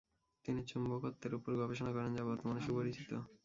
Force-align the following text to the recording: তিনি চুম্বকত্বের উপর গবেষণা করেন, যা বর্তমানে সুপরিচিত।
তিনি 0.45 0.61
চুম্বকত্বের 0.69 1.33
উপর 1.37 1.51
গবেষণা 1.61 1.91
করেন, 1.93 2.11
যা 2.13 2.23
বর্তমানে 2.29 2.61
সুপরিচিত। 2.61 3.11